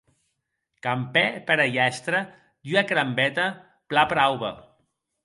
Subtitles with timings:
[0.85, 2.19] Campè pera hièstra
[2.65, 3.45] d'ua crambeta
[3.89, 4.49] plan prauba.